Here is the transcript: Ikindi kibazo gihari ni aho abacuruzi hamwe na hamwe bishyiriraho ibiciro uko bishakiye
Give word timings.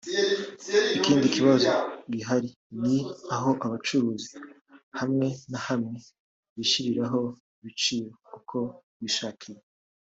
Ikindi 0.97 1.27
kibazo 1.35 1.69
gihari 2.13 2.49
ni 2.81 2.95
aho 3.35 3.49
abacuruzi 3.65 4.35
hamwe 4.99 5.27
na 5.51 5.59
hamwe 5.67 5.97
bishyiriraho 6.55 7.19
ibiciro 7.59 8.09
uko 8.37 8.59
bishakiye 9.01 9.59